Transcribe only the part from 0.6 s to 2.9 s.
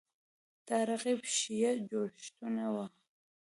دا رقیب شیعه جوړښتونه وو